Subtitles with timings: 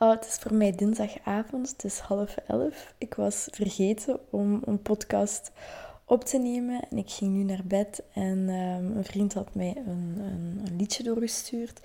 [0.00, 2.94] Oh, het is voor mij dinsdagavond, het is half elf.
[2.98, 5.50] Ik was vergeten om een podcast
[6.04, 9.82] op te nemen en ik ging nu naar bed en um, een vriend had mij
[9.86, 11.80] een, een, een, liedje doorgestuurd.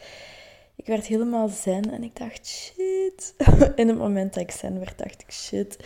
[0.75, 3.33] Ik werd helemaal zen en ik dacht, shit.
[3.75, 5.77] In het moment dat ik zen werd, dacht ik, shit.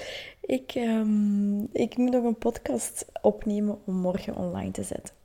[0.42, 5.16] Ik, um, ik moet nog een podcast opnemen om morgen online te zetten.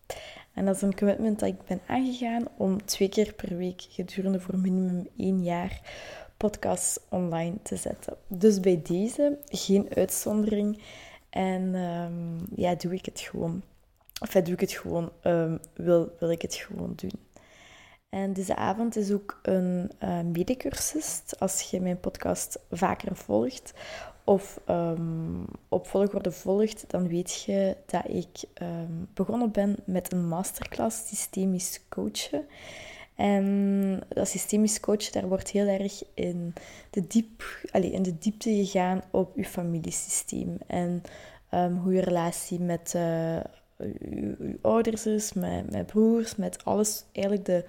[0.55, 4.41] En dat is een commitment dat ik ben aangegaan om twee keer per week gedurende
[4.41, 5.81] voor minimum één jaar
[6.49, 8.17] podcast online te zetten.
[8.27, 10.83] Dus bij deze geen uitzondering.
[11.31, 13.63] En um, ja, doe ik het gewoon.
[14.21, 17.13] Of ja, doe ik het gewoon, um, wil, wil ik het gewoon doen.
[18.09, 21.39] En deze avond is ook een uh.
[21.39, 23.73] Als je mijn podcast vaker volgt
[24.25, 28.49] of um, op volgorde volgt, dan weet je dat ik
[29.15, 32.47] begonnen ben met een masterclass systemisch coachen.
[33.23, 36.55] En dat systemisch coach, daar wordt heel erg in
[36.91, 40.57] de, diep, allez, in de diepte gegaan op je familiesysteem.
[40.67, 41.03] En
[41.55, 43.37] um, hoe je relatie met uh,
[43.77, 47.05] je, ouders is, met, met broers, met alles.
[47.13, 47.65] Eigenlijk de,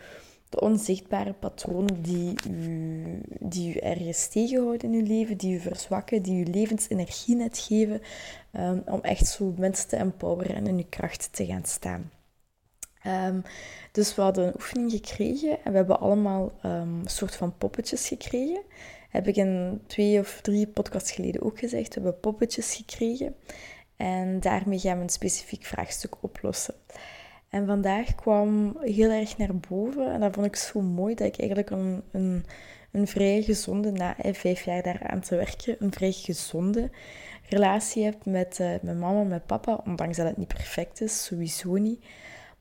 [0.49, 6.21] de onzichtbare patronen die u, die u ergens tegenhouden in uw leven, die u verzwakken,
[6.21, 8.01] die u levensenergie net geven,
[8.51, 12.11] um, om echt zo mensen te empoweren en in uw kracht te gaan staan.
[13.07, 13.43] Um,
[13.91, 18.07] dus we hadden een oefening gekregen en we hebben allemaal um, een soort van poppetjes
[18.07, 18.61] gekregen.
[19.09, 21.95] Heb ik in twee of drie podcasts geleden ook gezegd.
[21.95, 23.35] We hebben poppetjes gekregen
[23.95, 26.73] en daarmee gaan we een specifiek vraagstuk oplossen.
[27.49, 31.39] En vandaag kwam heel erg naar boven en dat vond ik zo mooi dat ik
[31.39, 32.45] eigenlijk een, een,
[32.91, 36.89] een vrij gezonde, na vijf jaar daaraan te werken, een vrij gezonde
[37.49, 39.81] relatie heb met uh, mijn mama en mijn papa.
[39.85, 42.05] Ondanks dat het niet perfect is, sowieso niet.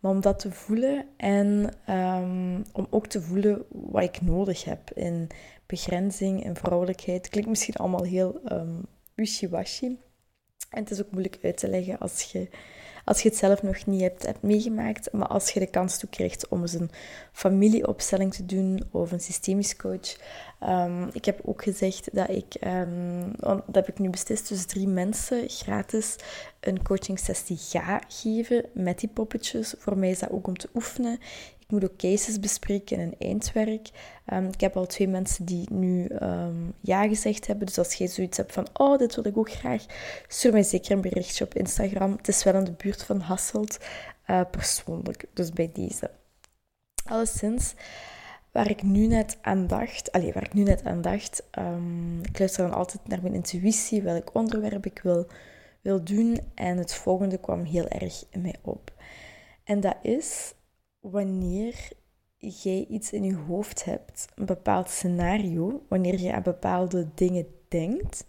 [0.02, 4.90] Maar om dat te voelen en um, om ook te voelen wat ik nodig heb
[4.90, 5.28] in
[5.66, 7.28] begrenzing en vrouwelijkheid.
[7.28, 9.86] Klinkt misschien allemaal heel um, wishy-washy.
[10.70, 12.48] En het is ook moeilijk uit te leggen als je
[13.04, 15.12] als je het zelf nog niet hebt, hebt meegemaakt.
[15.12, 16.90] Maar als je de kans toe krijgt om eens een
[17.32, 20.16] familieopstelling te doen of een systemisch coach.
[20.60, 24.88] Um, ik heb ook gezegd dat ik, um, dat heb ik nu beslist, dus drie
[24.88, 26.16] mensen gratis
[26.62, 29.74] een coaching sessie ga geven met die poppetjes.
[29.78, 31.18] Voor mij is dat ook om te oefenen
[31.72, 33.90] moet ook cases bespreken en eindwerk.
[34.32, 37.66] Um, ik heb al twee mensen die nu um, ja gezegd hebben.
[37.66, 39.84] Dus als jij zoiets hebt van, oh, dit wil ik ook graag,
[40.28, 42.12] stuur mij zeker een berichtje op Instagram.
[42.12, 43.78] Het is wel in de buurt van Hasselt,
[44.26, 45.24] uh, persoonlijk.
[45.32, 46.10] Dus bij deze.
[47.04, 47.74] Alleszins,
[48.52, 52.68] waar ik nu net aan dacht, waar ik nu net aan dacht, um, ik luister
[52.68, 55.26] dan altijd naar mijn intuïtie, welk onderwerp ik wil,
[55.82, 56.40] wil doen.
[56.54, 58.92] En het volgende kwam heel erg in mij op.
[59.64, 60.54] En dat is
[61.00, 61.90] wanneer
[62.38, 68.26] jij iets in je hoofd hebt, een bepaald scenario, wanneer je aan bepaalde dingen denkt,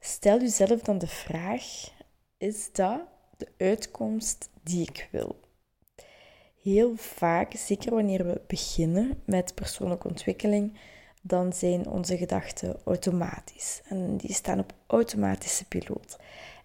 [0.00, 1.64] stel jezelf dan de vraag:
[2.38, 3.00] is dat
[3.36, 5.40] de uitkomst die ik wil?
[6.62, 10.78] Heel vaak, zeker wanneer we beginnen met persoonlijke ontwikkeling,
[11.26, 13.80] dan zijn onze gedachten automatisch.
[13.88, 16.16] En die staan op automatische piloot.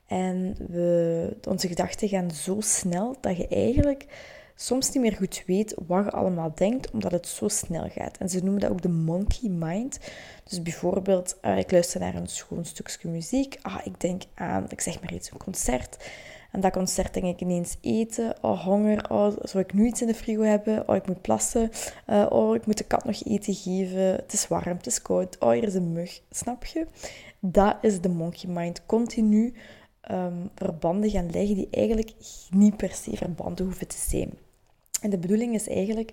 [0.08, 4.06] En we, onze gedachten gaan zo snel dat je eigenlijk
[4.56, 8.18] soms niet meer goed weet wat je allemaal denkt, omdat het zo snel gaat.
[8.18, 10.00] En ze noemen dat ook de monkey mind.
[10.44, 13.58] Dus bijvoorbeeld, uh, ik luister naar een schoon stukje muziek.
[13.62, 15.98] Ah, ik denk aan, ik zeg maar iets, een concert.
[16.52, 18.36] En dat concert denk ik ineens eten.
[18.42, 19.12] Oh, honger.
[19.12, 20.90] Oh, zou ik nu iets in de frigo hebben?
[20.90, 21.72] Oh, ik moet plassen.
[22.08, 24.02] Uh, oh, ik moet de kat nog eten geven.
[24.02, 25.40] Het is warm, het is koud.
[25.40, 26.22] Oh, hier is een mug.
[26.30, 26.86] Snap je?
[27.40, 28.86] Dat is de monkey mind.
[28.86, 29.54] Continu
[30.12, 32.14] um, verbanden gaan leggen die eigenlijk
[32.50, 34.34] niet per se verbanden hoeven te zijn.
[35.02, 36.12] En de bedoeling is eigenlijk,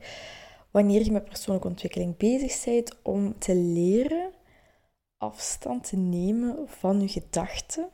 [0.70, 4.30] wanneer je met persoonlijke ontwikkeling bezig bent, om te leren
[5.18, 7.88] afstand te nemen van je gedachten.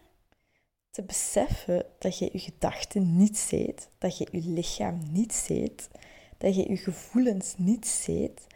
[0.93, 5.89] Te beseffen dat je je gedachten niet ziet, dat je je lichaam niet ziet,
[6.39, 8.47] dat je je gevoelens niet ziet,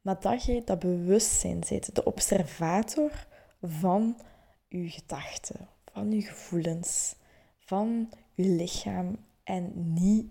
[0.00, 3.26] maar dat je dat bewustzijn bent, de observator
[3.62, 4.20] van
[4.68, 7.14] je gedachten, van je gevoelens,
[7.58, 10.26] van je lichaam en niet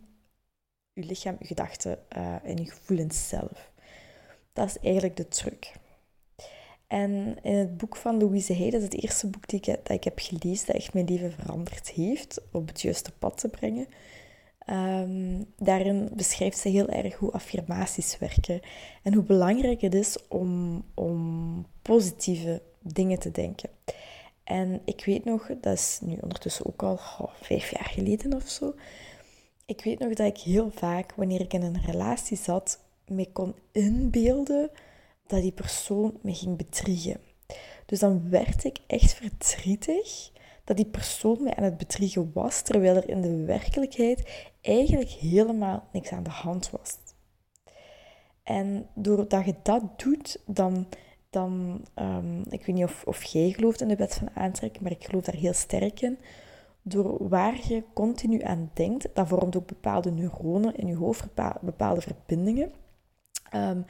[0.94, 3.72] je lichaam, je gedachten uh, en je gevoelens zelf.
[4.54, 5.74] Dat is eigenlijk de truc.
[6.90, 9.90] En in het boek van Louise Hay, dat is het eerste boek die ik, dat
[9.90, 13.88] ik heb gelezen, dat echt mijn leven veranderd heeft, op het juiste pad te brengen.
[14.70, 18.60] Um, daarin beschrijft ze heel erg hoe affirmaties werken
[19.04, 23.70] en hoe belangrijk het is om, om positieve dingen te denken.
[24.44, 27.00] En ik weet nog, dat is nu ondertussen ook al
[27.42, 28.74] vijf jaar geleden of zo.
[29.66, 33.56] Ik weet nog dat ik heel vaak, wanneer ik in een relatie zat, me kon
[33.72, 34.72] inbeelden
[35.30, 37.20] dat die persoon me ging bedriegen.
[37.86, 40.32] Dus dan werd ik echt verdrietig
[40.64, 45.88] dat die persoon mij aan het bedriegen was, terwijl er in de werkelijkheid eigenlijk helemaal
[45.92, 46.98] niks aan de hand was.
[48.44, 50.88] En doordat je dat doet, dan,
[51.30, 54.92] dan um, ik weet niet of, of jij gelooft in de wet van aantrekking, maar
[54.92, 56.18] ik geloof daar heel sterk in.
[56.82, 61.26] Door waar je continu aan denkt, dat vormt ook bepaalde neuronen in je hoofd,
[61.62, 62.72] bepaalde verbindingen.
[63.56, 63.86] Um,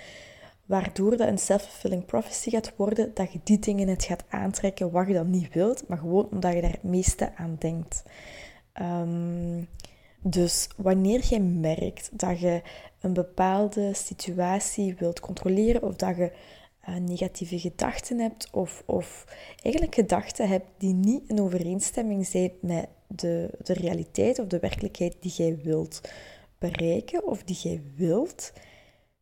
[0.69, 5.07] waardoor dat een self-fulfilling prophecy gaat worden, dat je die dingen net gaat aantrekken wat
[5.07, 8.04] je dan niet wilt, maar gewoon omdat je daar het meeste aan denkt.
[8.81, 9.68] Um,
[10.21, 12.62] dus wanneer je merkt dat je
[13.00, 16.31] een bepaalde situatie wilt controleren of dat je
[16.89, 19.25] uh, negatieve gedachten hebt of, of
[19.62, 25.16] eigenlijk gedachten hebt die niet in overeenstemming zijn met de, de realiteit of de werkelijkheid
[25.19, 26.01] die jij wilt
[26.57, 28.54] bereiken of die jij wilt,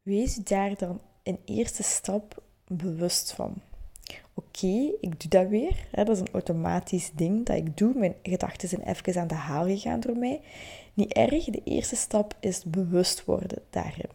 [0.02, 3.54] wees daar dan een eerste stap bewust van.
[4.34, 5.88] Oké, ik doe dat weer.
[5.92, 7.94] Dat is een automatisch ding dat ik doe.
[7.96, 10.42] Mijn gedachten zijn even aan de haal gegaan door mij.
[10.94, 14.10] Niet erg, de eerste stap is bewust worden daarin.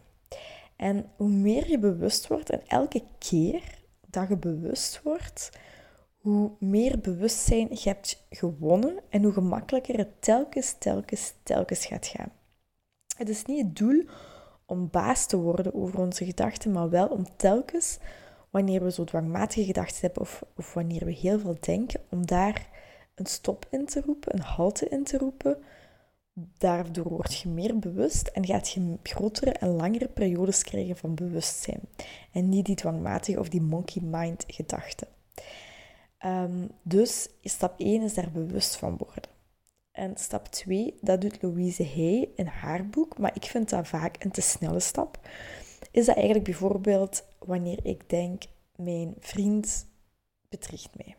[0.75, 3.61] En hoe meer je bewust wordt, en elke keer
[4.07, 5.49] dat je bewust wordt,
[6.17, 12.31] hoe meer bewustzijn je hebt gewonnen en hoe gemakkelijker het telkens, telkens, telkens gaat gaan.
[13.17, 14.03] Het is niet het doel
[14.65, 17.97] om baas te worden over onze gedachten, maar wel om telkens,
[18.49, 22.69] wanneer we zo dwangmatige gedachten hebben of, of wanneer we heel veel denken, om daar
[23.15, 25.57] een stop in te roepen, een halte in te roepen.
[26.57, 31.81] Daardoor word je meer bewust en gaat je grotere en langere periodes krijgen van bewustzijn.
[32.31, 35.07] En niet die dwangmatige of die monkey mind gedachten.
[36.25, 39.32] Um, dus stap 1 is daar bewust van worden.
[39.93, 44.23] En stap 2, dat doet Louise Hay in haar boek, maar ik vind dat vaak
[44.23, 45.19] een te snelle stap.
[45.91, 48.43] Is dat eigenlijk bijvoorbeeld wanneer ik denk,
[48.75, 49.87] mijn vriend
[50.49, 51.15] bedriegt mij.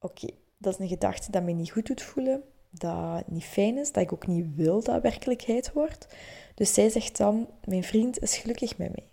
[0.00, 0.28] Oké,
[0.58, 4.02] dat is een gedachte dat mij niet goed doet voelen, dat niet fijn is, dat
[4.02, 6.16] ik ook niet wil dat werkelijkheid wordt.
[6.54, 9.08] Dus zij zegt dan, mijn vriend is gelukkig met mij.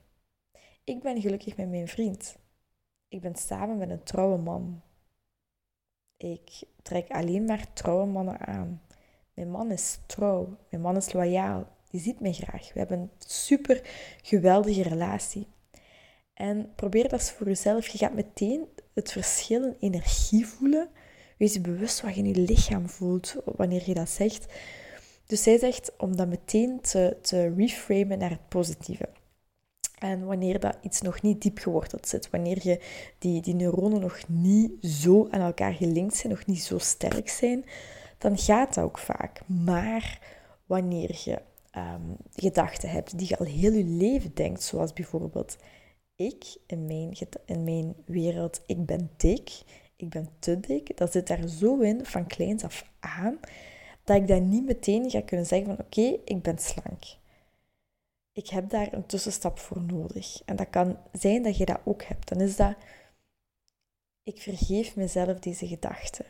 [0.84, 2.38] Ik ben gelukkig met mijn vriend.
[3.08, 4.82] Ik ben samen met een trouwe man.
[6.18, 8.82] Ik trek alleen maar trouwe mannen aan.
[9.34, 10.58] Mijn man is trouw.
[10.70, 11.68] Mijn man is loyaal.
[11.90, 12.74] Die ziet mij graag.
[12.74, 13.82] We hebben een super
[14.22, 15.48] geweldige relatie.
[16.34, 17.88] En probeer dat voor jezelf.
[17.88, 20.90] Je gaat meteen het verschil in energie voelen.
[21.38, 24.46] Wees je bewust wat je in je lichaam voelt wanneer je dat zegt.
[25.26, 29.10] Dus zij zegt om dat meteen te, te reframen naar het positieve.
[29.98, 32.82] En wanneer dat iets nog niet diep geworteld zit, wanneer je
[33.20, 37.66] die, die neuronen nog niet zo aan elkaar gelinkt zijn, nog niet zo sterk zijn,
[38.18, 39.42] dan gaat dat ook vaak.
[39.46, 40.20] Maar
[40.66, 41.42] wanneer je
[41.72, 42.02] ehm,
[42.36, 45.58] gedachten hebt die je al heel je leven denkt, zoals bijvoorbeeld
[46.16, 49.62] ik in mijn, in mijn wereld, ik ben dik,
[49.96, 53.40] ik ben te dik, dat zit daar zo in van kleins af aan,
[54.04, 57.04] dat ik dan niet meteen ga kunnen zeggen van oké, ik ben slank
[58.38, 60.42] ik heb daar een tussenstap voor nodig.
[60.46, 62.28] En dat kan zijn dat je dat ook hebt.
[62.28, 62.76] Dan is dat,
[64.24, 66.26] ik vergeef mezelf deze gedachte.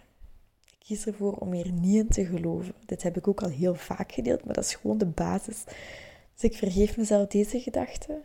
[0.66, 2.74] Ik kies ervoor om hier niet in te geloven.
[2.86, 5.64] Dit heb ik ook al heel vaak gedeeld, maar dat is gewoon de basis.
[6.34, 8.24] Dus ik vergeef mezelf deze gedachte.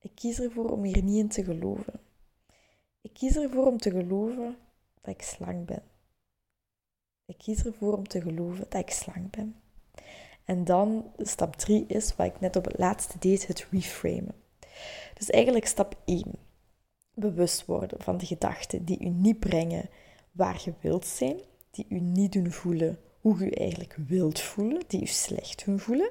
[0.00, 2.00] Ik kies ervoor om hier niet in te geloven.
[3.00, 4.56] Ik kies ervoor om te geloven
[5.00, 5.82] dat ik slang ben.
[7.24, 9.63] Ik kies ervoor om te geloven dat ik slang ben.
[10.44, 14.34] En dan stap 3 is, wat ik net op het laatste deed, het reframen.
[15.14, 16.24] Dus eigenlijk stap 1.
[17.14, 19.88] Bewust worden van de gedachten die u niet brengen
[20.32, 25.02] waar je wilt zijn, die u niet doen voelen hoe u eigenlijk wilt voelen, die
[25.02, 26.10] u slecht doen voelen.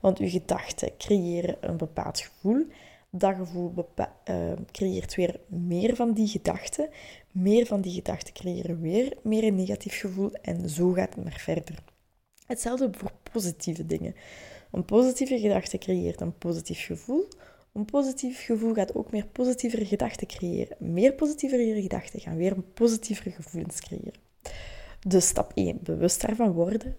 [0.00, 2.66] Want uw gedachten creëren een bepaald gevoel.
[3.10, 3.88] Dat gevoel
[4.30, 6.88] uh, creëert weer meer van die gedachten.
[7.30, 10.32] Meer van die gedachten creëren weer meer een negatief gevoel.
[10.32, 11.93] En zo gaat het maar verder.
[12.46, 14.14] Hetzelfde voor positieve dingen.
[14.70, 17.28] Een positieve gedachte creëert een positief gevoel.
[17.72, 20.76] Een positief gevoel gaat ook meer positievere gedachten creëren.
[20.78, 24.22] Meer positievere gedachten gaan weer positievere gevoelens creëren.
[25.06, 26.96] Dus stap 1, bewust daarvan worden.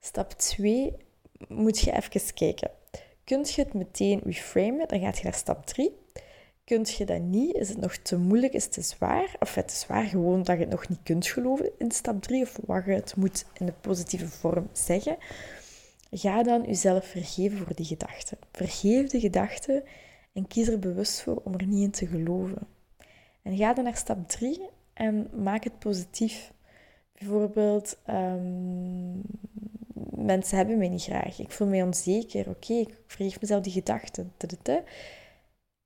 [0.00, 0.92] Stap 2,
[1.48, 2.70] moet je even kijken.
[3.24, 4.88] Kunt je het meteen reframen?
[4.88, 5.96] Dan gaat je naar stap 3.
[6.68, 7.54] Kunt je dat niet?
[7.54, 8.52] Is het nog te moeilijk?
[8.52, 9.36] Is het te zwaar?
[9.40, 12.42] Of het is zwaar gewoon dat je het nog niet kunt geloven in stap 3
[12.42, 15.16] of wat je het moet in de positieve vorm zeggen.
[16.10, 18.38] Ga dan jezelf vergeven voor die gedachten.
[18.52, 19.82] Vergeef de gedachten
[20.32, 22.66] en kies er bewust voor om er niet in te geloven.
[23.42, 24.60] En ga dan naar stap 3
[24.94, 26.52] en maak het positief.
[27.18, 29.22] Bijvoorbeeld, um,
[30.14, 31.38] mensen hebben mij niet graag.
[31.38, 32.48] Ik voel me onzeker.
[32.48, 34.32] Oké, ik vergeef mezelf die gedachten.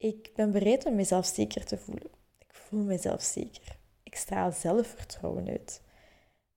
[0.02, 2.10] Ik ben bereid om mezelf zeker te voelen.
[2.38, 3.78] Ik voel mezelf zeker.
[4.02, 5.82] Ik straal zelfvertrouwen uit.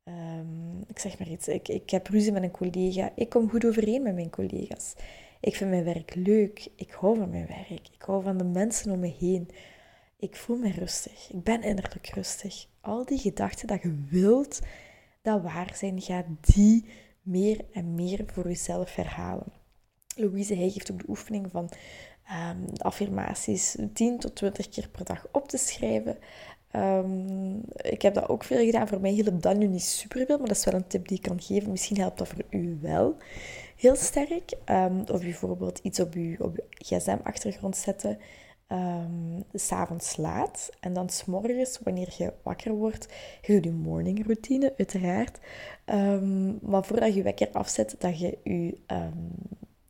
[0.03, 1.47] Um, ik zeg maar iets.
[1.47, 3.11] Ik, ik heb ruzie met een collega.
[3.15, 4.93] Ik kom goed overeen met mijn collega's.
[5.39, 6.67] Ik vind mijn werk leuk.
[6.75, 7.87] Ik hou van mijn werk.
[7.93, 9.49] Ik hou van de mensen om me heen.
[10.19, 11.29] Ik voel me rustig.
[11.29, 12.67] Ik ben innerlijk rustig.
[12.81, 14.59] Al die gedachten dat je wilt
[15.21, 16.85] dat waar zijn, ga die
[17.21, 19.53] meer en meer voor jezelf herhalen.
[20.15, 21.69] Louise hij geeft ook de oefening van
[22.31, 26.17] um, affirmaties 10 tot 20 keer per dag op te schrijven.
[26.75, 28.87] Um, ik heb dat ook veel gedaan.
[28.87, 31.23] Voor mij hielp dat nu niet superveel, maar dat is wel een tip die ik
[31.23, 31.71] kan geven.
[31.71, 33.15] Misschien helpt dat voor u wel
[33.75, 34.53] heel sterk.
[34.69, 38.17] Um, of bijvoorbeeld iets op uw, op uw gsm-achtergrond zetten.
[38.67, 40.69] Um, s'avonds laat.
[40.79, 43.07] En dan s'morgens, wanneer je wakker wordt,
[43.41, 45.39] je doet je morning routine, uiteraard.
[46.61, 48.77] maar voordat je wekker afzet, dat je, je,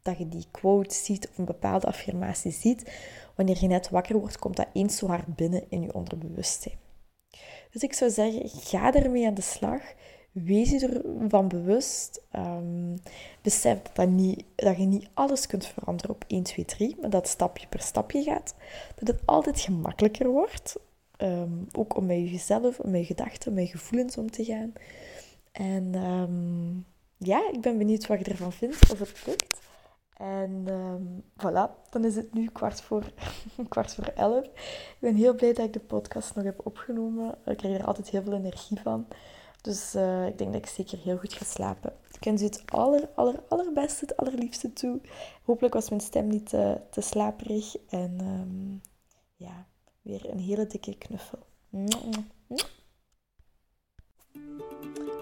[0.05, 2.91] dat je die quote ziet of een bepaalde affirmatie ziet.
[3.35, 6.77] Wanneer je net wakker wordt, komt dat eens zo hard binnen in je onderbewustzijn.
[7.71, 9.81] Dus ik zou zeggen, ga ermee aan de slag.
[10.31, 12.21] Wees je ervan bewust.
[12.35, 12.95] Um,
[13.41, 17.27] besef dat, niet, dat je niet alles kunt veranderen op 1, 2, 3, maar dat
[17.27, 18.55] stapje per stapje gaat.
[18.95, 20.75] Dat het altijd gemakkelijker wordt.
[21.17, 24.73] Um, ook om met jezelf, met je gedachten, met je gevoelens om te gaan.
[25.51, 26.85] En um,
[27.17, 29.59] ja, ik ben benieuwd wat je ervan vindt, of het lukt.
[30.17, 33.03] En um, voilà, dan is het nu kwart voor,
[33.69, 34.45] kwart voor elf.
[34.45, 37.37] Ik ben heel blij dat ik de podcast nog heb opgenomen.
[37.45, 39.07] Ik krijg er altijd heel veel energie van.
[39.61, 41.93] Dus uh, ik denk dat ik zeker heel goed ga slapen.
[42.11, 45.01] Ik wens u het aller, aller, allerbeste, het allerliefste toe.
[45.43, 47.75] Hopelijk was mijn stem niet te, te slaperig.
[47.89, 48.81] En um,
[49.35, 49.65] ja,
[50.01, 51.39] weer een hele dikke knuffel.